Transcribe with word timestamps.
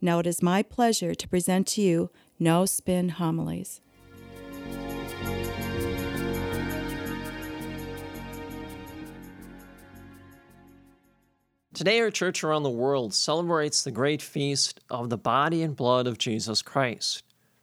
Now 0.00 0.18
it 0.18 0.26
is 0.26 0.42
my 0.42 0.62
pleasure 0.62 1.14
to 1.14 1.28
present 1.28 1.66
to 1.68 1.82
you 1.82 2.10
No 2.38 2.66
Spin 2.66 3.10
Homilies. 3.10 3.80
Today, 11.80 12.00
our 12.00 12.10
church 12.10 12.44
around 12.44 12.64
the 12.64 12.68
world 12.68 13.14
celebrates 13.14 13.82
the 13.82 13.90
great 13.90 14.20
feast 14.20 14.80
of 14.90 15.08
the 15.08 15.16
body 15.16 15.62
and 15.62 15.74
blood 15.74 16.06
of 16.06 16.18
Jesus 16.18 16.60
Christ, 16.60 17.22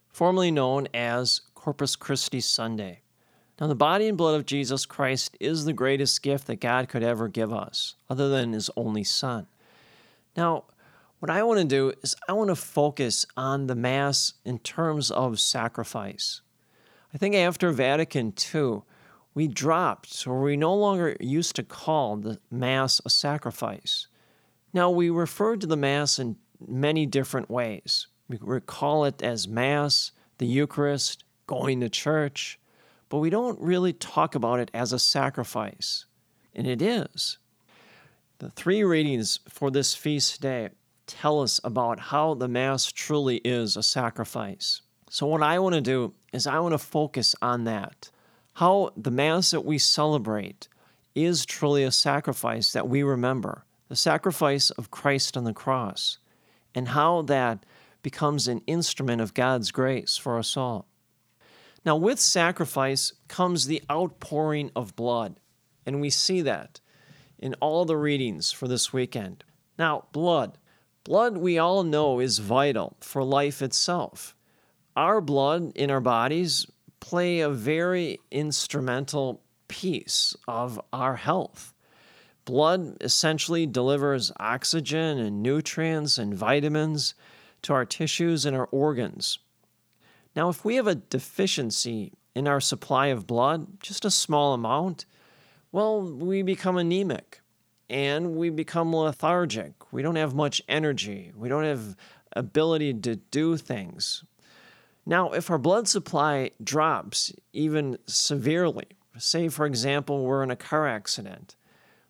formerly 0.10 0.50
known 0.50 0.88
as 0.92 1.42
Corpus 1.54 1.96
Christi 1.96 2.40
Sunday. 2.40 3.02
Now, 3.60 3.68
the 3.68 3.76
body 3.76 4.08
and 4.08 4.18
blood 4.18 4.34
of 4.34 4.48
Jesus 4.48 4.88
Christ 4.88 5.38
is 5.40 5.66
the 5.66 5.74
greatest 5.74 6.24
gift 6.24 6.48
that 6.48 6.62
God 6.62 6.90
could 6.90 7.04
ever 7.04 7.28
give 7.28 7.54
us, 7.54 7.94
other 8.10 8.28
than 8.28 8.54
His 8.54 8.72
only 8.76 9.04
Son. 9.04 9.46
Now, 10.36 10.64
what 11.20 11.32
I 11.32 11.42
want 11.44 11.60
to 11.60 11.66
do 11.66 11.94
is 12.04 12.16
I 12.28 12.34
want 12.34 12.50
to 12.50 12.56
focus 12.56 13.26
on 13.36 13.68
the 13.68 13.76
Mass 13.76 14.34
in 14.46 14.60
terms 14.60 15.10
of 15.10 15.40
sacrifice. 15.40 16.42
I 17.14 17.18
think 17.18 17.34
after 17.36 17.72
Vatican 17.72 18.34
II, 18.54 18.82
we 19.34 19.48
dropped, 19.48 20.28
or 20.28 20.42
we 20.42 20.58
no 20.58 20.76
longer 20.76 21.16
used 21.20 21.56
to 21.56 21.64
call 21.64 22.18
the 22.18 22.40
Mass 22.52 23.02
a 23.06 23.10
sacrifice. 23.10 24.08
Now, 24.74 24.90
we 24.92 25.10
refer 25.10 25.58
to 25.58 25.66
the 25.66 25.78
Mass 25.78 26.20
in 26.20 26.36
many 26.68 27.06
different 27.06 27.50
ways. 27.50 28.08
We 28.28 28.38
recall 28.42 29.06
it 29.06 29.24
as 29.24 29.48
Mass, 29.48 30.12
the 30.38 30.46
Eucharist, 30.46 31.24
going 31.48 31.80
to 31.80 31.90
church, 31.90 32.60
but 33.10 33.20
we 33.20 33.30
don't 33.30 33.60
really 33.60 33.94
talk 33.94 34.36
about 34.36 34.60
it 34.60 34.70
as 34.74 34.94
a 34.94 35.00
sacrifice. 35.00 36.06
And 36.54 36.68
it 36.68 36.82
is. 36.82 37.38
The 38.40 38.50
three 38.50 38.84
readings 38.84 39.40
for 39.48 39.72
this 39.72 39.96
feast 39.96 40.42
day 40.42 40.70
tell 41.08 41.42
us 41.42 41.60
about 41.64 42.00
how 42.00 42.34
the 42.34 42.48
Mass 42.48 42.92
truly 42.92 43.38
is 43.38 43.76
a 43.76 43.84
sacrifice. 43.84 44.82
So, 45.10 45.26
what 45.26 45.42
I 45.42 45.58
want 45.60 45.76
to 45.76 45.82
do 45.82 46.14
is 46.34 46.46
I 46.46 46.60
want 46.60 46.74
to 46.74 46.78
focus 46.78 47.36
on 47.42 47.64
that 47.64 48.12
how 48.58 48.92
the 48.98 49.12
Mass 49.12 49.52
that 49.52 49.64
we 49.64 49.78
celebrate 49.78 50.68
is 51.14 51.46
truly 51.46 51.84
a 51.84 51.92
sacrifice 51.92 52.74
that 52.74 52.90
we 52.90 53.04
remember, 53.04 53.64
the 53.88 53.96
sacrifice 53.96 54.72
of 54.72 54.90
Christ 54.90 55.38
on 55.38 55.44
the 55.44 55.54
cross, 55.54 56.18
and 56.74 56.88
how 56.88 57.22
that 57.22 57.68
becomes 58.02 58.48
an 58.48 58.64
instrument 58.66 59.22
of 59.22 59.36
God's 59.36 59.70
grace 59.70 60.18
for 60.18 60.40
us 60.40 60.58
all. 60.58 60.88
Now, 61.86 61.98
with 61.98 62.20
sacrifice 62.20 63.14
comes 63.28 63.68
the 63.68 63.84
outpouring 63.92 64.72
of 64.76 64.96
blood, 64.96 65.40
and 65.86 66.02
we 66.02 66.10
see 66.10 66.42
that 66.42 66.80
in 67.38 67.54
all 67.62 67.86
the 67.86 67.96
readings 67.96 68.52
for 68.52 68.68
this 68.68 68.92
weekend. 68.92 69.44
Now, 69.78 70.06
blood. 70.14 70.58
Blood, 71.08 71.38
we 71.38 71.58
all 71.58 71.84
know, 71.84 72.20
is 72.20 72.40
vital 72.40 72.98
for 73.00 73.24
life 73.24 73.62
itself. 73.62 74.36
Our 74.98 75.22
blood 75.22 75.72
in 75.74 75.90
our 75.90 76.02
bodies 76.02 76.68
play 77.00 77.40
a 77.40 77.50
very 77.50 78.20
instrumental 78.30 79.42
piece 79.70 80.36
of 80.50 80.82
our 80.92 81.16
health. 81.16 81.74
Blood 82.44 82.98
essentially 83.00 83.66
delivers 83.66 84.34
oxygen 84.38 85.18
and 85.18 85.42
nutrients 85.42 86.18
and 86.18 86.34
vitamins 86.34 87.16
to 87.62 87.72
our 87.72 87.86
tissues 87.86 88.46
and 88.46 88.54
our 88.54 88.68
organs. 88.70 89.40
Now, 90.36 90.50
if 90.50 90.66
we 90.66 90.76
have 90.76 90.88
a 90.88 90.96
deficiency 90.96 92.12
in 92.36 92.50
our 92.50 92.60
supply 92.60 93.08
of 93.08 93.26
blood, 93.26 93.80
just 93.80 94.04
a 94.04 94.12
small 94.12 94.54
amount, 94.54 95.06
well, 95.72 96.02
we 96.02 96.42
become 96.42 96.76
anemic 96.76 97.40
and 97.90 98.36
we 98.36 98.50
become 98.50 98.96
lethargic. 98.96 99.74
We 99.92 100.02
don't 100.02 100.16
have 100.16 100.34
much 100.34 100.62
energy. 100.68 101.32
We 101.36 101.50
don't 101.50 101.64
have 101.64 101.96
ability 102.34 102.94
to 102.94 103.16
do 103.16 103.58
things. 103.58 104.24
Now, 105.06 105.32
if 105.32 105.50
our 105.50 105.58
blood 105.58 105.88
supply 105.88 106.52
drops 106.62 107.32
even 107.54 107.98
severely, 108.08 108.88
say, 109.18 109.48
for 109.48 109.66
example, 109.66 110.26
we're 110.26 110.44
in 110.44 110.52
a 110.52 110.56
car 110.56 110.86
accident, 110.88 111.56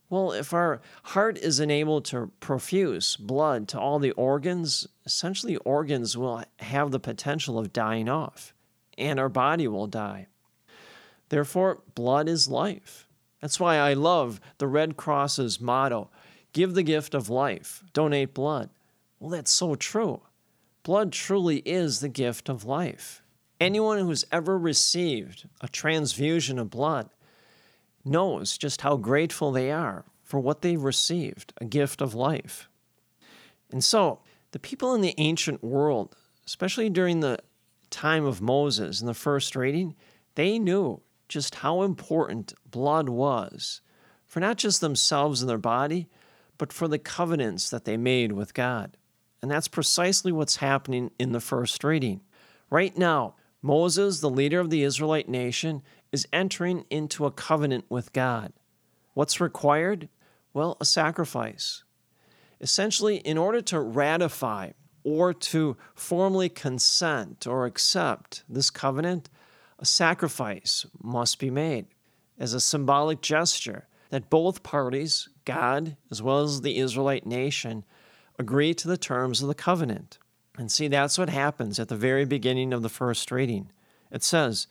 well, 0.09 0.31
if 0.31 0.53
our 0.53 0.81
heart 1.03 1.37
is 1.37 1.59
unable 1.59 2.01
to 2.01 2.31
perfuse 2.39 3.17
blood 3.17 3.67
to 3.69 3.79
all 3.79 3.99
the 3.99 4.11
organs, 4.11 4.87
essentially 5.05 5.57
organs 5.57 6.17
will 6.17 6.43
have 6.59 6.91
the 6.91 6.99
potential 6.99 7.59
of 7.59 7.73
dying 7.73 8.07
off, 8.07 8.53
and 8.97 9.19
our 9.19 9.29
body 9.29 9.67
will 9.67 9.87
die. 9.87 10.27
Therefore, 11.29 11.81
blood 11.93 12.29
is 12.29 12.47
life. 12.47 13.06
That's 13.41 13.59
why 13.59 13.77
I 13.77 13.93
love 13.93 14.39
the 14.57 14.67
Red 14.67 14.97
Cross's 14.97 15.61
motto 15.61 16.09
give 16.53 16.73
the 16.73 16.83
gift 16.83 17.13
of 17.13 17.29
life, 17.29 17.83
donate 17.93 18.33
blood. 18.33 18.69
Well, 19.19 19.29
that's 19.29 19.51
so 19.51 19.75
true. 19.75 20.21
Blood 20.83 21.11
truly 21.11 21.57
is 21.65 21.99
the 21.99 22.09
gift 22.09 22.49
of 22.49 22.65
life. 22.65 23.21
Anyone 23.59 23.99
who's 23.99 24.25
ever 24.31 24.57
received 24.57 25.47
a 25.61 25.67
transfusion 25.67 26.57
of 26.57 26.69
blood 26.69 27.09
knows 28.05 28.57
just 28.57 28.81
how 28.81 28.97
grateful 28.97 29.51
they 29.51 29.71
are 29.71 30.05
for 30.23 30.39
what 30.39 30.61
they've 30.61 30.81
received 30.81 31.53
a 31.59 31.65
gift 31.65 32.01
of 32.01 32.15
life. 32.15 32.69
And 33.71 33.83
so, 33.83 34.19
the 34.51 34.59
people 34.59 34.95
in 34.95 35.01
the 35.01 35.15
ancient 35.17 35.63
world, 35.63 36.15
especially 36.45 36.89
during 36.89 37.19
the 37.19 37.39
time 37.89 38.25
of 38.25 38.41
Moses 38.41 39.01
in 39.01 39.07
the 39.07 39.13
first 39.13 39.55
reading, 39.55 39.95
they 40.35 40.57
knew 40.57 41.01
just 41.27 41.55
how 41.55 41.81
important 41.81 42.53
blood 42.69 43.09
was 43.09 43.81
for 44.25 44.39
not 44.39 44.57
just 44.57 44.81
themselves 44.81 45.41
and 45.41 45.49
their 45.49 45.57
body, 45.57 46.07
but 46.57 46.73
for 46.73 46.87
the 46.87 46.99
covenants 46.99 47.69
that 47.69 47.85
they 47.85 47.97
made 47.97 48.31
with 48.31 48.53
God. 48.53 48.97
And 49.41 49.49
that's 49.49 49.67
precisely 49.67 50.31
what's 50.31 50.57
happening 50.57 51.11
in 51.19 51.31
the 51.31 51.39
first 51.39 51.83
reading. 51.83 52.21
Right 52.69 52.97
now, 52.97 53.35
Moses, 53.61 54.19
the 54.19 54.29
leader 54.29 54.59
of 54.59 54.69
the 54.69 54.83
Israelite 54.83 55.29
nation, 55.29 55.81
is 56.11 56.27
entering 56.33 56.85
into 56.89 57.25
a 57.25 57.31
covenant 57.31 57.85
with 57.89 58.13
God. 58.13 58.53
What's 59.13 59.39
required? 59.39 60.09
Well, 60.53 60.77
a 60.79 60.85
sacrifice. 60.85 61.83
Essentially, 62.59 63.17
in 63.17 63.37
order 63.37 63.61
to 63.61 63.79
ratify 63.79 64.71
or 65.03 65.33
to 65.33 65.77
formally 65.95 66.49
consent 66.49 67.47
or 67.47 67.65
accept 67.65 68.43
this 68.49 68.69
covenant, 68.69 69.29
a 69.79 69.85
sacrifice 69.85 70.85
must 71.01 71.39
be 71.39 71.49
made 71.49 71.85
as 72.39 72.53
a 72.53 72.59
symbolic 72.59 73.21
gesture 73.21 73.87
that 74.09 74.29
both 74.29 74.63
parties, 74.63 75.29
God 75.45 75.97
as 76.09 76.21
well 76.21 76.41
as 76.41 76.61
the 76.61 76.77
Israelite 76.77 77.25
nation, 77.25 77.83
agree 78.39 78.73
to 78.73 78.87
the 78.87 78.97
terms 78.97 79.41
of 79.41 79.47
the 79.47 79.55
covenant. 79.55 80.17
And 80.57 80.71
see, 80.71 80.87
that's 80.87 81.17
what 81.17 81.29
happens 81.29 81.79
at 81.79 81.87
the 81.87 81.95
very 81.95 82.25
beginning 82.25 82.73
of 82.73 82.81
the 82.81 82.89
first 82.89 83.31
reading. 83.31 83.71
It 84.11 84.23
says, 84.23 84.67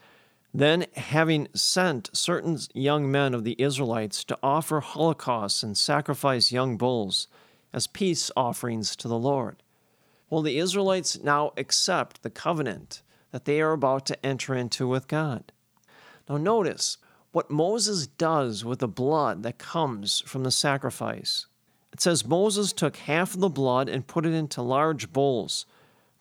Then, 0.52 0.86
having 0.96 1.48
sent 1.54 2.10
certain 2.16 2.58
young 2.74 3.10
men 3.10 3.34
of 3.34 3.44
the 3.44 3.56
Israelites 3.58 4.24
to 4.24 4.38
offer 4.42 4.80
holocausts 4.80 5.62
and 5.62 5.76
sacrifice 5.76 6.50
young 6.50 6.76
bulls 6.76 7.28
as 7.72 7.86
peace 7.86 8.30
offerings 8.36 8.96
to 8.96 9.08
the 9.08 9.18
Lord. 9.18 9.62
Well, 10.30 10.42
the 10.42 10.58
Israelites 10.58 11.22
now 11.22 11.52
accept 11.56 12.22
the 12.22 12.30
covenant 12.30 13.02
that 13.36 13.44
they 13.44 13.60
are 13.60 13.72
about 13.72 14.06
to 14.06 14.24
enter 14.24 14.54
into 14.54 14.88
with 14.88 15.08
God. 15.08 15.52
Now, 16.26 16.38
notice 16.38 16.96
what 17.32 17.50
Moses 17.50 18.06
does 18.06 18.64
with 18.64 18.78
the 18.78 18.88
blood 18.88 19.42
that 19.42 19.58
comes 19.58 20.22
from 20.24 20.42
the 20.42 20.50
sacrifice. 20.50 21.44
It 21.92 22.00
says 22.00 22.24
Moses 22.24 22.72
took 22.72 22.96
half 22.96 23.34
of 23.34 23.40
the 23.40 23.50
blood 23.50 23.90
and 23.90 24.06
put 24.06 24.24
it 24.24 24.32
into 24.32 24.62
large 24.62 25.12
bowls. 25.12 25.66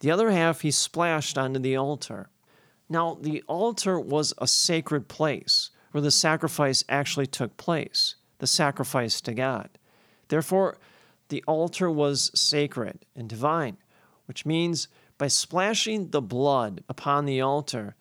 The 0.01 0.11
other 0.11 0.31
half 0.31 0.59
he 0.59 0.71
splashed 0.71 1.37
onto 1.37 1.57
the 1.57 1.77
altar. 1.77 2.27
Now, 2.89 3.17
the 3.21 3.41
altar 3.47 3.97
was 3.97 4.33
a 4.37 4.45
sacred 4.45 5.07
place 5.07 5.69
where 5.91 6.01
the 6.01 6.11
sacrifice 6.11 6.83
actually 6.89 7.27
took 7.27 7.55
place, 7.55 8.15
the 8.39 8.45
sacrifice 8.45 9.21
to 9.21 9.33
God. 9.33 9.69
Therefore, 10.27 10.79
the 11.29 11.45
altar 11.47 11.89
was 11.89 12.29
sacred 12.37 13.05
and 13.15 13.29
divine, 13.29 13.77
which 14.25 14.45
means 14.45 14.89
by 15.17 15.27
splashing 15.27 16.09
the 16.09 16.21
blood 16.21 16.83
upon 16.89 17.25
the 17.25 17.41
altar, 17.41 17.95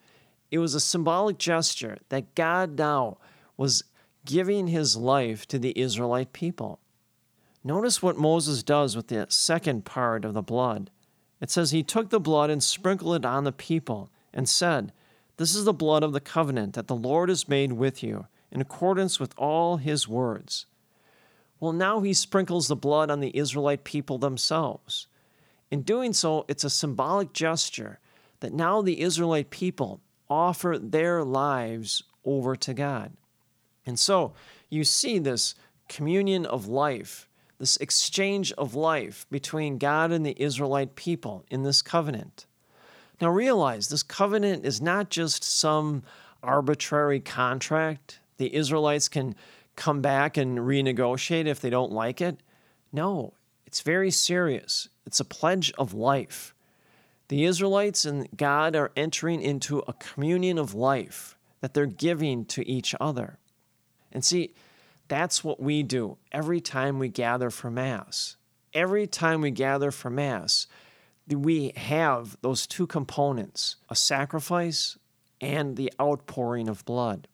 it 0.51 0.59
was 0.59 0.75
a 0.75 0.79
symbolic 0.79 1.37
gesture 1.37 1.97
that 2.09 2.35
God 2.35 2.77
now 2.77 3.17
was 3.57 3.83
giving 4.25 4.67
his 4.67 4.97
life 4.97 5.47
to 5.47 5.59
the 5.59 5.77
Israelite 5.79 6.33
people. 6.33 6.79
Notice 7.63 8.01
what 8.01 8.17
Moses 8.17 8.63
does 8.63 8.95
with 8.95 9.07
the 9.07 9.25
second 9.29 9.85
part 9.85 10.25
of 10.25 10.33
the 10.33 10.41
blood. 10.41 10.91
It 11.41 11.49
says, 11.49 11.71
He 11.71 11.83
took 11.83 12.09
the 12.09 12.19
blood 12.19 12.49
and 12.49 12.63
sprinkled 12.63 13.15
it 13.15 13.25
on 13.25 13.43
the 13.43 13.51
people 13.51 14.09
and 14.33 14.47
said, 14.47 14.91
This 15.37 15.55
is 15.55 15.65
the 15.65 15.73
blood 15.73 16.03
of 16.03 16.13
the 16.13 16.19
covenant 16.19 16.73
that 16.75 16.87
the 16.87 16.95
Lord 16.95 17.29
has 17.29 17.49
made 17.49 17.73
with 17.73 18.03
you, 18.03 18.27
in 18.51 18.61
accordance 18.61 19.19
with 19.19 19.33
all 19.37 19.77
his 19.77 20.07
words. 20.07 20.65
Well, 21.59 21.73
now 21.73 22.01
he 22.01 22.13
sprinkles 22.13 22.67
the 22.67 22.75
blood 22.75 23.09
on 23.09 23.19
the 23.19 23.35
Israelite 23.35 23.83
people 23.83 24.17
themselves. 24.17 25.07
In 25.75 25.81
doing 25.81 26.13
so, 26.13 26.45
it's 26.47 26.63
a 26.63 26.69
symbolic 26.69 27.33
gesture 27.33 27.99
that 28.39 28.53
now 28.53 28.81
the 28.81 29.01
Israelite 29.01 29.49
people 29.49 29.99
offer 30.29 30.79
their 30.81 31.21
lives 31.21 32.01
over 32.23 32.55
to 32.55 32.73
God. 32.73 33.11
And 33.85 33.99
so 33.99 34.31
you 34.69 34.85
see 34.85 35.19
this 35.19 35.53
communion 35.89 36.45
of 36.45 36.69
life, 36.69 37.27
this 37.57 37.75
exchange 37.75 38.53
of 38.53 38.73
life 38.73 39.25
between 39.29 39.77
God 39.77 40.13
and 40.13 40.25
the 40.25 40.41
Israelite 40.41 40.95
people 40.95 41.43
in 41.51 41.63
this 41.63 41.81
covenant. 41.81 42.45
Now 43.19 43.29
realize 43.29 43.89
this 43.89 44.01
covenant 44.01 44.65
is 44.65 44.79
not 44.81 45.09
just 45.09 45.43
some 45.43 46.03
arbitrary 46.41 47.19
contract. 47.19 48.19
The 48.37 48.55
Israelites 48.55 49.09
can 49.09 49.35
come 49.75 49.99
back 49.99 50.37
and 50.37 50.59
renegotiate 50.59 51.47
if 51.47 51.59
they 51.59 51.69
don't 51.69 51.91
like 51.91 52.21
it. 52.21 52.39
No, 52.93 53.33
it's 53.67 53.81
very 53.81 54.09
serious. 54.09 54.87
It's 55.05 55.19
a 55.19 55.25
pledge 55.25 55.71
of 55.77 55.93
life. 55.93 56.53
The 57.27 57.45
Israelites 57.45 58.05
and 58.05 58.27
God 58.37 58.75
are 58.75 58.91
entering 58.95 59.41
into 59.41 59.79
a 59.87 59.93
communion 59.93 60.57
of 60.57 60.73
life 60.73 61.37
that 61.61 61.73
they're 61.73 61.85
giving 61.85 62.45
to 62.45 62.67
each 62.67 62.93
other. 62.99 63.39
And 64.11 64.23
see, 64.23 64.53
that's 65.07 65.43
what 65.43 65.59
we 65.59 65.83
do 65.83 66.17
every 66.31 66.61
time 66.61 66.99
we 66.99 67.09
gather 67.09 67.49
for 67.49 67.71
Mass. 67.71 68.37
Every 68.73 69.07
time 69.07 69.41
we 69.41 69.51
gather 69.51 69.91
for 69.91 70.09
Mass, 70.09 70.67
we 71.27 71.71
have 71.75 72.37
those 72.41 72.67
two 72.67 72.85
components 72.85 73.77
a 73.89 73.95
sacrifice 73.95 74.97
and 75.41 75.75
the 75.75 75.91
outpouring 75.99 76.69
of 76.69 76.85
blood. 76.85 77.27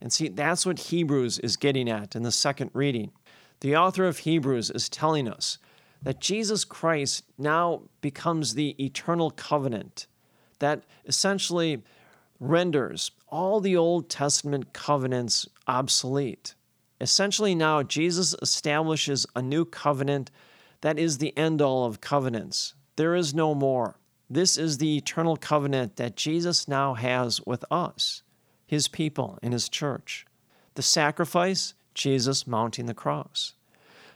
And 0.00 0.12
see, 0.12 0.28
that's 0.28 0.66
what 0.66 0.78
Hebrews 0.78 1.38
is 1.38 1.56
getting 1.56 1.88
at 1.88 2.16
in 2.16 2.24
the 2.24 2.32
second 2.32 2.70
reading. 2.74 3.12
The 3.60 3.76
author 3.76 4.04
of 4.06 4.18
Hebrews 4.18 4.70
is 4.70 4.88
telling 4.88 5.28
us 5.28 5.58
that 6.02 6.20
Jesus 6.20 6.64
Christ 6.64 7.24
now 7.38 7.82
becomes 8.00 8.54
the 8.54 8.70
eternal 8.84 9.30
covenant 9.30 10.06
that 10.58 10.82
essentially 11.06 11.82
renders 12.40 13.10
all 13.28 13.60
the 13.60 13.76
Old 13.76 14.08
Testament 14.08 14.72
covenants 14.72 15.48
obsolete. 15.66 16.54
Essentially, 17.00 17.54
now 17.54 17.82
Jesus 17.82 18.34
establishes 18.42 19.26
a 19.34 19.42
new 19.42 19.64
covenant 19.64 20.30
that 20.80 20.98
is 20.98 21.18
the 21.18 21.36
end 21.36 21.62
all 21.62 21.84
of 21.84 22.00
covenants. 22.00 22.74
There 22.96 23.14
is 23.14 23.34
no 23.34 23.54
more. 23.54 23.98
This 24.28 24.56
is 24.56 24.78
the 24.78 24.96
eternal 24.96 25.36
covenant 25.36 25.96
that 25.96 26.16
Jesus 26.16 26.66
now 26.68 26.94
has 26.94 27.40
with 27.42 27.64
us, 27.70 28.22
his 28.66 28.88
people, 28.88 29.38
and 29.42 29.52
his 29.52 29.68
church. 29.68 30.26
The 30.74 30.82
sacrifice, 30.82 31.74
Jesus 31.94 32.46
mounting 32.46 32.86
the 32.86 32.94
cross. 32.94 33.54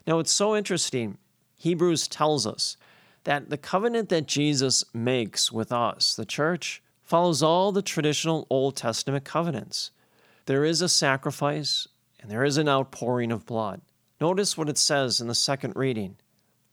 Now, 0.07 0.19
it's 0.19 0.33
so 0.33 0.57
interesting. 0.57 1.19
Hebrews 1.67 2.07
tells 2.07 2.47
us 2.47 2.77
that 3.25 3.51
the 3.51 3.59
covenant 3.59 4.09
that 4.11 4.29
Jesus 4.29 4.85
makes 4.95 5.51
with 5.51 5.73
us, 5.73 6.15
the 6.15 6.25
church, 6.25 6.81
follows 7.03 7.43
all 7.43 7.73
the 7.73 7.83
traditional 7.83 8.47
Old 8.49 8.77
Testament 8.77 9.25
covenants. 9.25 9.91
There 10.45 10.65
is 10.65 10.81
a 10.81 10.89
sacrifice 10.89 11.89
and 12.21 12.31
there 12.31 12.45
is 12.45 12.57
an 12.57 12.69
outpouring 12.69 13.33
of 13.33 13.47
blood. 13.47 13.81
Notice 14.21 14.57
what 14.57 14.69
it 14.69 14.79
says 14.79 15.21
in 15.21 15.27
the 15.27 15.35
second 15.35 15.75
reading. 15.75 16.19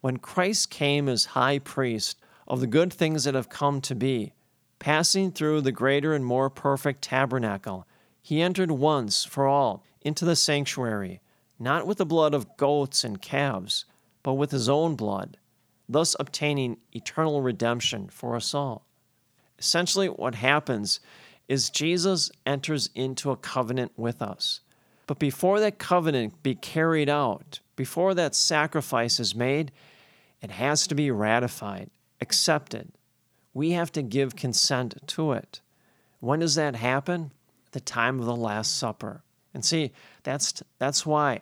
When 0.02 0.18
Christ 0.18 0.70
came 0.70 1.10
as 1.10 1.26
high 1.26 1.58
priest 1.58 2.20
of 2.48 2.60
the 2.60 2.68
good 2.68 2.94
things 2.94 3.24
that 3.24 3.34
have 3.34 3.50
come 3.50 3.82
to 3.82 3.96
be, 3.96 4.34
passing 4.78 5.32
through 5.32 5.62
the 5.62 5.72
greater 5.72 6.14
and 6.14 6.24
more 6.24 6.52
perfect 6.52 7.02
tabernacle, 7.02 7.88
he 8.22 8.44
entered 8.44 8.70
once 8.70 9.24
for 9.24 9.48
all 9.48 9.84
into 10.02 10.24
the 10.24 10.36
sanctuary, 10.36 11.20
not 11.58 11.88
with 11.88 11.98
the 11.98 12.06
blood 12.06 12.36
of 12.36 12.58
goats 12.58 13.04
and 13.04 13.24
calves, 13.24 13.86
but 14.24 14.34
with 14.34 14.52
his 14.52 14.70
own 14.70 14.96
blood, 14.96 15.38
thus 15.88 16.16
obtaining 16.20 16.78
eternal 16.94 17.42
redemption 17.42 18.08
for 18.10 18.36
us 18.36 18.54
all. 18.54 18.88
Essentially, 19.60 20.08
what 20.08 20.36
happens 20.36 21.00
is 21.48 21.70
Jesus 21.70 22.32
enters 22.46 22.90
into 22.96 23.32
a 23.32 23.38
covenant 23.38 23.92
with 23.98 24.22
us. 24.22 24.62
But 25.06 25.20
before 25.20 25.60
that 25.60 25.78
covenant 25.78 26.42
be 26.42 26.56
carried 26.56 27.10
out, 27.10 27.60
before 27.76 28.14
that 28.14 28.36
sacrifice 28.36 29.20
is 29.20 29.36
made, 29.36 29.72
it 30.42 30.52
has 30.52 30.88
to 30.88 30.96
be 30.96 31.12
ratified, 31.12 31.90
accepted. 32.22 32.92
We 33.54 33.72
have 33.72 33.92
to 33.94 34.02
give 34.02 34.36
consent 34.36 34.96
to 35.08 35.34
it. 35.34 35.62
When 36.20 36.40
does 36.40 36.56
that 36.56 36.76
happen? 36.76 37.32
The 37.72 37.82
time 37.82 38.20
of 38.20 38.26
the 38.26 38.36
Last 38.36 38.78
Supper. 38.78 39.24
And 39.54 39.64
see, 39.64 39.92
that's, 40.24 40.64
that's 40.80 41.06
why 41.06 41.42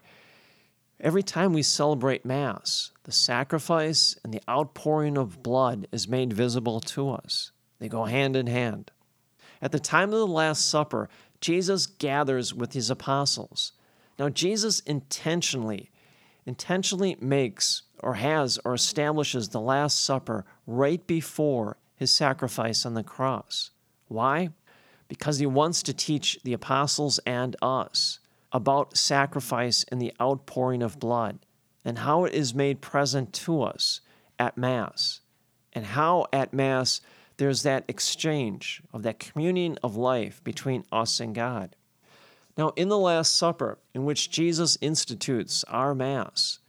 every 1.02 1.24
time 1.24 1.54
we 1.54 1.64
celebrate 1.64 2.26
Mass, 2.26 2.92
the 3.04 3.12
sacrifice 3.12 4.18
and 4.24 4.34
the 4.34 4.42
outpouring 4.50 5.18
of 5.18 5.44
blood 5.44 5.88
is 5.92 6.08
made 6.08 6.32
visible 6.32 6.80
to 6.80 7.10
us. 7.10 7.52
They 7.80 7.90
go 7.90 8.06
hand 8.06 8.36
in 8.36 8.48
hand. 8.48 8.92
At 9.62 9.72
the 9.72 9.80
time 9.80 10.14
of 10.14 10.20
the 10.20 10.28
Last 10.28 10.70
Supper, 10.70 11.10
Jesus 11.40 11.86
gathers 11.86 12.54
with 12.54 12.74
his 12.74 12.90
apostles. 12.90 13.74
Now, 14.18 14.30
Jesus 14.30 14.80
intentionally, 14.82 15.92
intentionally 16.46 17.18
makes 17.20 17.84
or 18.00 18.16
has 18.16 18.60
or 18.64 18.74
establishes 18.74 19.50
the 19.50 19.60
Last 19.60 20.04
Supper 20.04 20.46
right 20.68 21.06
before 21.06 21.78
his 21.96 22.12
sacrifice 22.12 22.86
on 22.86 22.94
the 22.94 23.04
cross. 23.04 23.72
Why? 24.08 24.50
Because 25.08 25.40
he 25.40 25.46
wants 25.46 25.84
to 25.84 25.94
teach 25.94 26.40
the 26.44 26.54
apostles 26.54 27.20
and 27.26 27.56
us 27.62 28.20
about 28.52 28.98
sacrifice 28.98 29.86
and 29.90 30.02
the 30.02 30.14
outpouring 30.22 30.82
of 30.82 31.00
blood 31.00 31.40
and 31.84 32.00
how 32.00 32.26
it 32.26 32.34
is 32.34 32.54
made 32.54 32.82
present 32.82 33.34
to 33.34 33.62
us 33.62 34.02
at 34.38 34.58
Mass, 34.58 35.22
and 35.74 35.86
how 35.86 36.26
at 36.32 36.54
Mass 36.54 37.02
there's 37.38 37.64
that 37.64 37.86
exchange 37.88 38.84
of 38.94 39.04
that 39.04 39.20
communion 39.20 39.78
of 39.82 39.96
life 39.96 40.44
between 40.44 40.84
us 40.92 41.20
and 41.20 41.34
God. 41.34 41.76
Now, 42.58 42.70
in 42.76 42.90
the 42.90 42.98
Last 42.98 43.36
Supper, 43.36 43.80
in 43.94 44.06
which 44.06 44.30
Jesus 44.30 44.78
institutes 44.82 45.64
our 45.66 45.96
Mass, 45.96 46.60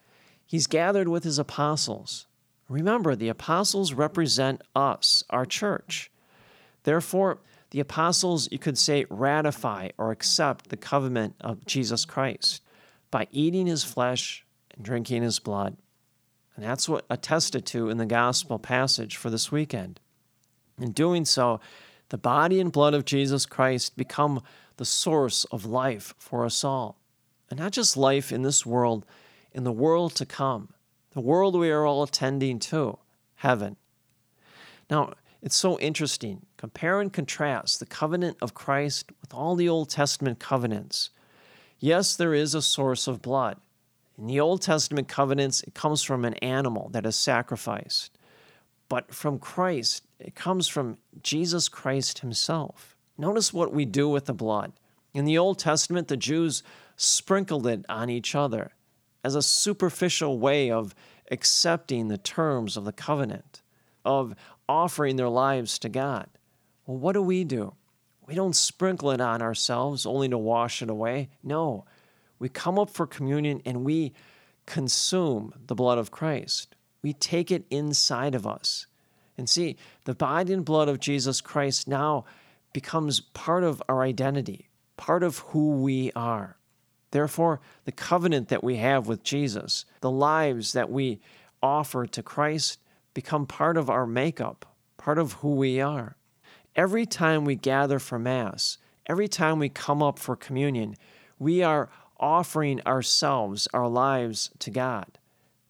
he's 0.46 0.66
gathered 0.66 1.08
with 1.08 1.24
his 1.24 1.38
apostles. 1.38 2.26
Remember, 2.68 3.14
the 3.14 3.28
apostles 3.28 3.92
represent 3.92 4.62
us, 4.74 5.24
our 5.28 5.44
church. 5.44 6.10
Therefore, 6.84 7.38
the 7.72 7.80
apostles, 7.80 8.50
you 8.52 8.58
could 8.58 8.76
say, 8.76 9.06
ratify 9.08 9.88
or 9.96 10.10
accept 10.10 10.68
the 10.68 10.76
covenant 10.76 11.34
of 11.40 11.64
Jesus 11.64 12.04
Christ 12.04 12.62
by 13.10 13.26
eating 13.30 13.66
his 13.66 13.82
flesh 13.82 14.44
and 14.74 14.84
drinking 14.84 15.22
his 15.22 15.38
blood. 15.38 15.78
And 16.54 16.62
that's 16.62 16.86
what 16.86 17.06
attested 17.08 17.64
to 17.66 17.88
in 17.88 17.96
the 17.96 18.04
gospel 18.04 18.58
passage 18.58 19.16
for 19.16 19.30
this 19.30 19.50
weekend. 19.50 20.00
In 20.78 20.92
doing 20.92 21.24
so, 21.24 21.60
the 22.10 22.18
body 22.18 22.60
and 22.60 22.70
blood 22.70 22.92
of 22.92 23.06
Jesus 23.06 23.46
Christ 23.46 23.96
become 23.96 24.42
the 24.76 24.84
source 24.84 25.46
of 25.46 25.64
life 25.64 26.14
for 26.18 26.44
us 26.44 26.62
all. 26.62 27.00
And 27.48 27.58
not 27.58 27.72
just 27.72 27.96
life 27.96 28.30
in 28.30 28.42
this 28.42 28.66
world, 28.66 29.06
in 29.50 29.64
the 29.64 29.72
world 29.72 30.14
to 30.16 30.26
come, 30.26 30.74
the 31.12 31.20
world 31.20 31.58
we 31.58 31.70
are 31.70 31.86
all 31.86 32.02
attending 32.02 32.58
to, 32.58 32.98
heaven. 33.36 33.76
Now, 34.90 35.14
it's 35.42 35.56
so 35.56 35.78
interesting. 35.80 36.46
Compare 36.56 37.00
and 37.00 37.12
contrast 37.12 37.80
the 37.80 37.86
covenant 37.86 38.36
of 38.40 38.54
Christ 38.54 39.10
with 39.20 39.34
all 39.34 39.56
the 39.56 39.68
Old 39.68 39.90
Testament 39.90 40.38
covenants. 40.38 41.10
Yes, 41.80 42.14
there 42.14 42.32
is 42.32 42.54
a 42.54 42.62
source 42.62 43.08
of 43.08 43.20
blood. 43.20 43.56
In 44.16 44.28
the 44.28 44.38
Old 44.38 44.62
Testament 44.62 45.08
covenants, 45.08 45.62
it 45.62 45.74
comes 45.74 46.02
from 46.02 46.24
an 46.24 46.34
animal 46.34 46.90
that 46.90 47.04
is 47.04 47.16
sacrificed. 47.16 48.16
But 48.88 49.12
from 49.12 49.40
Christ, 49.40 50.04
it 50.20 50.36
comes 50.36 50.68
from 50.68 50.98
Jesus 51.22 51.68
Christ 51.68 52.20
himself. 52.20 52.96
Notice 53.18 53.52
what 53.52 53.72
we 53.72 53.84
do 53.84 54.08
with 54.08 54.26
the 54.26 54.34
blood. 54.34 54.72
In 55.12 55.24
the 55.24 55.38
Old 55.38 55.58
Testament, 55.58 56.08
the 56.08 56.16
Jews 56.16 56.62
sprinkled 56.96 57.66
it 57.66 57.84
on 57.88 58.10
each 58.10 58.34
other 58.34 58.72
as 59.24 59.34
a 59.34 59.42
superficial 59.42 60.38
way 60.38 60.70
of 60.70 60.94
accepting 61.30 62.08
the 62.08 62.18
terms 62.18 62.76
of 62.76 62.84
the 62.84 62.92
covenant, 62.92 63.62
of 64.04 64.34
offering 64.72 65.16
their 65.16 65.28
lives 65.28 65.78
to 65.80 65.88
God. 65.90 66.26
Well, 66.86 66.96
what 66.96 67.12
do 67.12 67.22
we 67.22 67.44
do? 67.44 67.74
We 68.26 68.34
don't 68.34 68.56
sprinkle 68.56 69.10
it 69.10 69.20
on 69.20 69.42
ourselves 69.42 70.06
only 70.06 70.28
to 70.30 70.38
wash 70.38 70.80
it 70.80 70.88
away. 70.88 71.28
No, 71.42 71.84
we 72.38 72.48
come 72.48 72.78
up 72.78 72.88
for 72.88 73.06
communion 73.06 73.60
and 73.66 73.84
we 73.84 74.14
consume 74.64 75.52
the 75.66 75.74
blood 75.74 75.98
of 75.98 76.10
Christ. 76.10 76.74
We 77.02 77.12
take 77.12 77.50
it 77.50 77.66
inside 77.68 78.34
of 78.34 78.46
us. 78.46 78.86
And 79.36 79.48
see, 79.48 79.76
the 80.04 80.14
body 80.14 80.52
and 80.52 80.64
blood 80.64 80.88
of 80.88 81.00
Jesus 81.00 81.40
Christ 81.40 81.86
now 81.86 82.24
becomes 82.72 83.20
part 83.20 83.64
of 83.64 83.82
our 83.88 84.02
identity, 84.02 84.68
part 84.96 85.22
of 85.22 85.38
who 85.38 85.72
we 85.72 86.12
are. 86.12 86.56
Therefore, 87.10 87.60
the 87.84 87.92
covenant 87.92 88.48
that 88.48 88.64
we 88.64 88.76
have 88.76 89.06
with 89.06 89.22
Jesus, 89.22 89.84
the 90.00 90.10
lives 90.10 90.72
that 90.72 90.90
we 90.90 91.20
offer 91.62 92.06
to 92.06 92.22
Christ, 92.22 92.78
become 93.14 93.46
part 93.46 93.76
of 93.76 93.90
our 93.90 94.06
makeup, 94.06 94.66
part 94.96 95.18
of 95.18 95.34
who 95.34 95.54
we 95.54 95.80
are. 95.80 96.16
Every 96.74 97.06
time 97.06 97.44
we 97.44 97.54
gather 97.54 97.98
for 97.98 98.18
Mass, 98.18 98.78
every 99.06 99.28
time 99.28 99.58
we 99.58 99.68
come 99.68 100.02
up 100.02 100.18
for 100.18 100.36
communion, 100.36 100.94
we 101.38 101.62
are 101.62 101.90
offering 102.18 102.80
ourselves, 102.86 103.68
our 103.74 103.88
lives 103.88 104.50
to 104.60 104.70
God. 104.70 105.18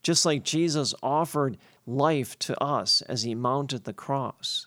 Just 0.03 0.27
like 0.27 0.45
Jesus 0.45 0.95
offered 1.03 1.57
life 1.87 2.39
to 2.41 2.61
us 2.63 3.03
as 3.03 3.23
he 3.23 3.35
mounted 3.35 3.85
the 3.85 3.93
cross, 3.93 4.67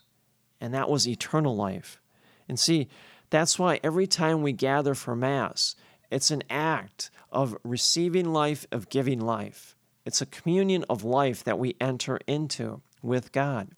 and 0.60 0.74
that 0.74 0.90
was 0.90 1.06
eternal 1.06 1.54
life. 1.54 2.00
And 2.48 2.58
see, 2.58 2.88
that's 3.30 3.58
why 3.58 3.80
every 3.82 4.06
time 4.06 4.42
we 4.42 4.52
gather 4.52 4.94
for 4.94 5.14
Mass, 5.14 5.76
it's 6.10 6.30
an 6.30 6.42
act 6.48 7.10
of 7.30 7.56
receiving 7.64 8.32
life, 8.32 8.66
of 8.72 8.88
giving 8.88 9.20
life. 9.20 9.75
It's 10.06 10.22
a 10.22 10.26
communion 10.26 10.84
of 10.88 11.02
life 11.02 11.42
that 11.42 11.58
we 11.58 11.74
enter 11.80 12.20
into 12.28 12.80
with 13.02 13.32
God. 13.32 13.68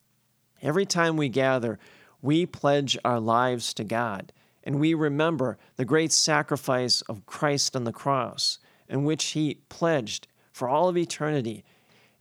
Every 0.61 0.85
time 0.85 1.17
we 1.17 1.31
gather, 1.31 1.79
we 2.21 2.45
pledge 2.45 2.99
our 3.03 3.19
lives 3.19 3.73
to 3.75 3.85
God, 3.85 4.33
and 4.63 4.79
we 4.79 4.93
remember 4.93 5.57
the 5.77 5.87
great 5.87 6.13
sacrifice 6.13 7.01
of 7.03 7.25
Christ 7.25 7.75
on 7.75 7.85
the 7.85 7.93
cross, 7.93 8.59
in 8.91 9.05
which 9.05 9.25
He 9.27 9.63
pledged 9.71 10.29
for 10.53 10.69
all 10.69 10.89
of 10.89 10.97
eternity 10.99 11.65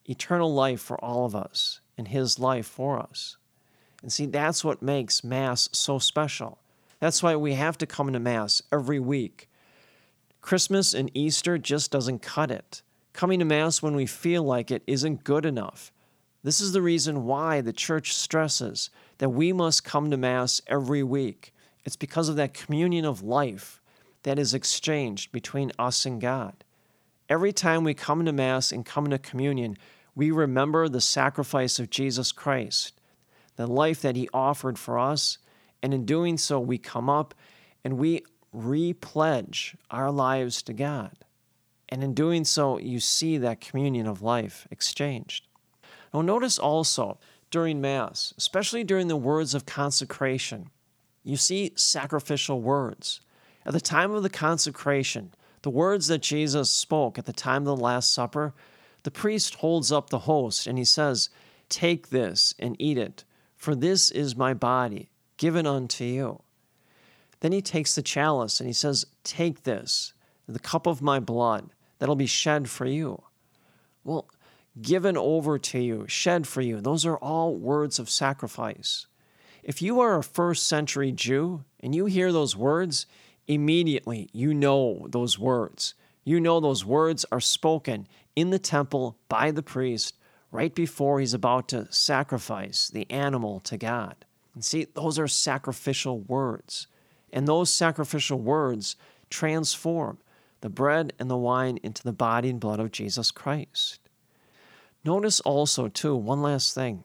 eternal 0.10 0.54
life 0.54 0.80
for 0.80 0.98
all 1.04 1.26
of 1.26 1.36
us 1.36 1.82
and 1.98 2.08
His 2.08 2.40
life 2.40 2.66
for 2.66 2.98
us. 2.98 3.36
And 4.02 4.14
see, 4.14 4.26
that's 4.26 4.64
what 4.64 4.82
makes 4.82 5.22
Mass 5.22 5.68
so 5.74 6.00
special. 6.00 6.60
That's 7.02 7.22
why 7.22 7.36
we 7.36 7.56
have 7.56 7.78
to 7.80 7.86
come 7.86 8.14
to 8.14 8.20
Mass 8.20 8.62
every 8.72 9.02
week. 9.02 9.50
Christmas 10.40 10.94
and 10.94 11.12
Easter 11.14 11.58
just 11.58 11.92
doesn't 11.92 12.22
cut 12.22 12.52
it. 12.52 12.82
Coming 13.18 13.40
to 13.40 13.46
Mass 13.46 13.82
when 13.82 13.96
we 13.96 14.06
feel 14.06 14.44
like 14.44 14.70
it 14.70 14.84
isn't 14.86 15.24
good 15.24 15.44
enough. 15.44 15.92
This 16.44 16.62
is 16.62 16.72
the 16.72 16.84
reason 16.84 17.26
why 17.26 17.62
the 17.62 17.74
church 17.74 18.14
stresses 18.14 18.92
that 19.18 19.30
we 19.30 19.52
must 19.52 19.84
come 19.84 20.12
to 20.12 20.18
Mass 20.18 20.62
every 20.68 21.02
week. 21.02 21.52
It's 21.84 21.96
because 21.96 22.30
of 22.30 22.36
that 22.36 22.54
communion 22.54 23.06
of 23.06 23.24
life 23.24 23.82
that 24.22 24.38
is 24.38 24.54
exchanged 24.54 25.32
between 25.32 25.72
us 25.80 26.06
and 26.06 26.22
God. 26.22 26.64
Every 27.28 27.52
time 27.52 27.84
we 27.84 27.96
come 27.96 28.24
to 28.24 28.32
Mass 28.32 28.72
and 28.72 28.86
come 28.86 29.10
to 29.10 29.18
communion, 29.18 29.80
we 30.14 30.30
remember 30.30 30.88
the 30.88 31.02
sacrifice 31.02 31.80
of 31.80 31.90
Jesus 31.90 32.32
Christ, 32.32 33.02
the 33.56 33.66
life 33.66 34.00
that 34.04 34.16
He 34.16 34.30
offered 34.32 34.78
for 34.78 35.00
us, 35.00 35.40
and 35.82 35.92
in 35.92 36.06
doing 36.06 36.38
so, 36.38 36.60
we 36.60 36.78
come 36.78 37.10
up 37.10 37.34
and 37.84 37.98
we 37.98 38.22
repledge 38.56 39.76
our 39.90 40.12
lives 40.12 40.62
to 40.62 40.74
God. 40.74 41.17
And 41.90 42.04
in 42.04 42.14
doing 42.14 42.44
so, 42.44 42.78
you 42.78 43.00
see 43.00 43.38
that 43.38 43.62
communion 43.62 44.08
of 44.08 44.22
life 44.22 44.68
exchanged. 44.72 45.48
Now, 46.14 46.22
notice 46.22 46.60
also 46.60 47.18
during 47.50 47.80
Mass, 47.80 48.34
especially 48.38 48.84
during 48.84 49.08
the 49.08 49.16
words 49.16 49.54
of 49.54 49.66
consecration, 49.66 50.70
you 51.24 51.38
see 51.38 51.74
sacrificial 51.76 52.62
words. 52.62 53.22
At 53.66 53.74
the 53.74 53.82
time 53.82 54.12
of 54.12 54.24
the 54.24 54.30
consecration, 54.30 55.34
the 55.62 55.70
words 55.70 56.08
that 56.08 56.22
Jesus 56.22 56.70
spoke 56.70 57.18
at 57.18 57.26
the 57.26 57.34
time 57.34 57.64
of 57.64 57.78
the 57.78 57.84
Last 57.84 58.14
Supper, 58.14 58.54
the 59.04 59.12
priest 59.12 59.56
holds 59.56 59.92
up 59.92 60.10
the 60.10 60.20
host 60.20 60.68
and 60.68 60.78
he 60.78 60.86
says, 60.86 61.30
Take 61.70 62.10
this 62.10 62.54
and 62.60 62.76
eat 62.80 62.98
it, 62.98 63.24
for 63.56 63.76
this 63.76 64.10
is 64.12 64.36
my 64.36 64.54
body 64.54 65.10
given 65.36 65.68
unto 65.68 66.04
you. 66.04 66.42
Then 67.42 67.52
he 67.52 67.62
takes 67.62 67.96
the 67.96 68.02
chalice 68.02 68.60
and 68.60 68.68
he 68.68 68.74
says, 68.74 69.06
Take 69.24 69.64
this, 69.64 70.14
the 70.48 70.60
cup 70.60 70.88
of 70.88 71.02
my 71.02 71.20
blood, 71.20 71.70
that'll 72.00 72.16
be 72.16 72.26
shed 72.26 72.70
for 72.70 72.86
you. 72.86 73.24
Well, 74.04 74.30
given 74.82 75.18
over 75.18 75.58
to 75.58 75.80
you, 75.80 76.06
shed 76.08 76.48
for 76.48 76.62
you, 76.62 76.82
those 76.82 77.06
are 77.06 77.18
all 77.18 77.56
words 77.56 78.00
of 78.00 78.10
sacrifice. 78.10 79.08
If 79.64 79.82
you 79.82 80.00
are 80.00 80.18
a 80.18 80.24
first 80.24 80.68
century 80.68 81.12
Jew 81.12 81.64
and 81.80 81.94
you 81.94 82.06
hear 82.06 82.32
those 82.32 82.56
words, 82.56 83.06
immediately 83.48 84.30
you 84.32 84.54
know 84.54 85.08
those 85.10 85.38
words. 85.38 85.94
You 86.24 86.40
know 86.40 86.60
those 86.60 86.86
words 86.86 87.26
are 87.32 87.40
spoken 87.40 88.08
in 88.36 88.50
the 88.50 88.60
temple 88.60 89.18
by 89.30 89.52
the 89.52 89.64
priest 89.64 90.16
right 90.52 90.74
before 90.74 91.20
he's 91.20 91.34
about 91.34 91.68
to 91.70 91.92
sacrifice 91.92 92.88
the 92.88 93.10
animal 93.12 93.60
to 93.62 93.78
God. 93.78 94.26
And 94.54 94.64
see, 94.64 94.86
those 94.94 95.20
are 95.20 95.28
sacrificial 95.28 96.20
words. 96.22 96.88
And 97.34 97.48
those 97.48 97.70
sacrificial 97.70 98.40
words 98.40 98.96
transform 99.30 100.18
the 100.62 100.70
bread 100.70 101.14
and 101.20 101.30
the 101.30 101.38
wine 101.38 101.80
into 101.84 102.04
the 102.04 102.14
body 102.14 102.50
and 102.50 102.60
blood 102.60 102.80
of 102.80 102.92
Jesus 102.92 103.32
Christ. 103.32 104.00
Notice 105.04 105.40
also, 105.42 105.88
too, 105.88 106.16
one 106.16 106.42
last 106.42 106.74
thing 106.74 107.04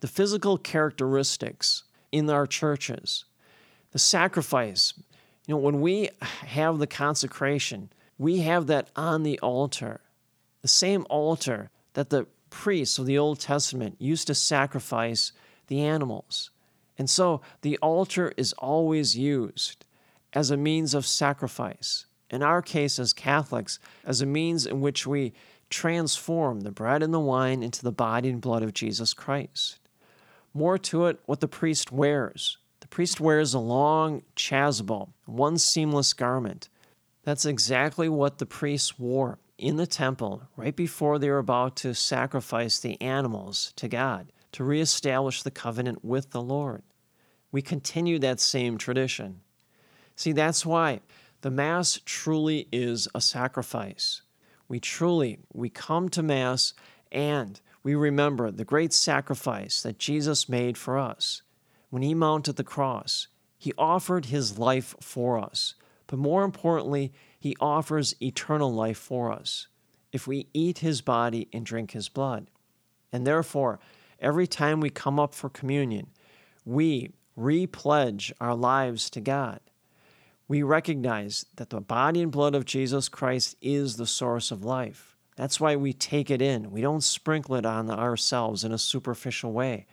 the 0.00 0.08
physical 0.08 0.58
characteristics 0.58 1.84
in 2.10 2.28
our 2.28 2.46
churches, 2.46 3.24
the 3.92 3.98
sacrifice. 3.98 4.94
You 5.46 5.54
know, 5.54 5.60
when 5.60 5.80
we 5.80 6.08
have 6.20 6.78
the 6.78 6.86
consecration, 6.86 7.90
we 8.18 8.38
have 8.38 8.66
that 8.68 8.90
on 8.96 9.22
the 9.22 9.38
altar, 9.40 10.00
the 10.60 10.68
same 10.68 11.06
altar 11.10 11.70
that 11.94 12.10
the 12.10 12.26
priests 12.50 12.98
of 12.98 13.06
the 13.06 13.18
Old 13.18 13.40
Testament 13.40 13.96
used 13.98 14.26
to 14.28 14.34
sacrifice 14.34 15.32
the 15.66 15.80
animals. 15.80 16.50
And 16.98 17.08
so 17.08 17.40
the 17.62 17.78
altar 17.78 18.32
is 18.36 18.52
always 18.54 19.16
used 19.16 19.84
as 20.32 20.50
a 20.50 20.56
means 20.56 20.94
of 20.94 21.06
sacrifice. 21.06 22.06
In 22.32 22.42
our 22.42 22.62
case, 22.62 22.98
as 22.98 23.12
Catholics, 23.12 23.78
as 24.04 24.20
a 24.22 24.26
means 24.26 24.66
in 24.66 24.80
which 24.80 25.06
we 25.06 25.32
transform 25.70 26.60
the 26.60 26.70
bread 26.70 27.02
and 27.02 27.14
the 27.14 27.20
wine 27.20 27.62
into 27.62 27.82
the 27.82 27.92
body 27.92 28.30
and 28.30 28.40
blood 28.40 28.62
of 28.62 28.74
Jesus 28.74 29.14
Christ. 29.14 29.78
More 30.54 30.78
to 30.78 31.06
it, 31.06 31.20
what 31.26 31.40
the 31.40 31.48
priest 31.48 31.92
wears. 31.92 32.58
The 32.80 32.88
priest 32.88 33.20
wears 33.20 33.54
a 33.54 33.58
long 33.58 34.22
chasuble, 34.34 35.10
one 35.24 35.56
seamless 35.58 36.12
garment. 36.12 36.68
That's 37.22 37.44
exactly 37.44 38.08
what 38.08 38.38
the 38.38 38.46
priests 38.46 38.98
wore 38.98 39.38
in 39.56 39.76
the 39.76 39.86
temple 39.86 40.42
right 40.56 40.74
before 40.74 41.18
they 41.18 41.30
were 41.30 41.38
about 41.38 41.76
to 41.76 41.94
sacrifice 41.94 42.80
the 42.80 43.00
animals 43.00 43.72
to 43.76 43.88
God 43.88 44.32
to 44.52 44.64
reestablish 44.64 45.42
the 45.42 45.50
covenant 45.50 46.04
with 46.04 46.30
the 46.30 46.42
Lord. 46.42 46.82
We 47.50 47.62
continue 47.62 48.18
that 48.18 48.40
same 48.40 48.76
tradition. 48.76 49.40
See, 50.16 50.32
that's 50.32 50.66
why 50.66 51.00
the 51.42 51.50
Mass 51.50 52.00
truly 52.04 52.68
is 52.72 53.08
a 53.14 53.20
sacrifice. 53.20 54.22
We 54.68 54.78
truly, 54.78 55.40
we 55.52 55.68
come 55.68 56.08
to 56.10 56.22
Mass 56.22 56.72
and 57.10 57.60
we 57.82 57.96
remember 57.96 58.50
the 58.52 58.64
great 58.64 58.92
sacrifice 58.92 59.82
that 59.82 59.98
Jesus 59.98 60.48
made 60.48 60.78
for 60.78 60.96
us. 60.96 61.42
When 61.90 62.02
he 62.02 62.14
mounted 62.14 62.56
the 62.56 62.64
cross, 62.64 63.26
he 63.58 63.72
offered 63.76 64.26
his 64.26 64.56
life 64.56 64.94
for 65.00 65.36
us. 65.36 65.74
But 66.06 66.20
more 66.20 66.44
importantly, 66.44 67.12
he 67.38 67.56
offers 67.60 68.14
eternal 68.22 68.72
life 68.72 68.98
for 68.98 69.32
us 69.32 69.66
if 70.12 70.28
we 70.28 70.46
eat 70.54 70.78
his 70.78 71.00
body 71.00 71.48
and 71.52 71.66
drink 71.66 71.90
his 71.90 72.08
blood. 72.08 72.50
And 73.12 73.26
therefore, 73.26 73.80
every 74.20 74.46
time 74.46 74.80
we 74.80 74.90
come 74.90 75.18
up 75.18 75.34
for 75.34 75.48
communion, 75.48 76.06
we 76.64 77.10
repledge 77.36 78.32
our 78.40 78.54
lives 78.54 79.10
to 79.10 79.20
God. 79.20 79.58
We 80.52 80.62
recognize 80.62 81.46
that 81.56 81.70
the 81.70 81.80
body 81.80 82.20
and 82.20 82.30
blood 82.30 82.54
of 82.54 82.66
Jesus 82.66 83.08
Christ 83.08 83.56
is 83.62 83.96
the 83.96 84.06
source 84.06 84.50
of 84.50 84.66
life. 84.66 85.16
That's 85.34 85.58
why 85.58 85.76
we 85.76 85.94
take 85.94 86.30
it 86.30 86.42
in. 86.42 86.70
We 86.70 86.82
don't 86.82 87.02
sprinkle 87.02 87.54
it 87.54 87.64
on 87.64 87.90
ourselves 87.90 88.62
in 88.62 88.70
a 88.70 88.76
superficial 88.76 89.50
way. 89.50 89.86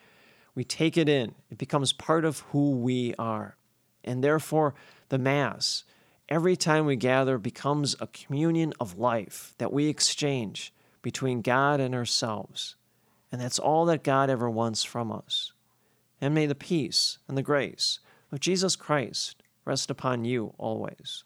We 0.56 0.66
take 0.66 0.98
it 0.98 1.08
in, 1.08 1.34
it 1.50 1.58
becomes 1.58 1.94
part 1.94 2.26
of 2.26 2.40
who 2.52 2.72
we 2.72 3.16
are. 3.18 3.56
And 4.04 4.22
therefore, 4.22 4.76
the 5.08 5.18
Mass, 5.18 5.86
every 6.28 6.58
time 6.58 6.86
we 6.86 6.98
gather, 6.98 7.38
becomes 7.38 7.96
a 8.02 8.08
communion 8.08 8.74
of 8.82 9.00
life 9.00 9.54
that 9.60 9.72
we 9.72 9.88
exchange 9.88 10.74
between 11.02 11.42
God 11.42 11.80
and 11.80 11.96
ourselves. 11.96 12.76
And 13.32 13.40
that's 13.40 13.60
all 13.60 13.86
that 13.86 14.04
God 14.04 14.30
ever 14.30 14.50
wants 14.50 14.84
from 14.84 15.10
us. 15.10 15.54
And 16.20 16.36
may 16.36 16.48
the 16.48 16.54
peace 16.54 17.18
and 17.30 17.38
the 17.38 17.42
grace 17.42 18.02
of 18.30 18.42
Jesus 18.42 18.76
Christ 18.76 19.39
rest 19.70 19.92
upon 19.92 20.26
you 20.26 20.54
always. 20.58 21.24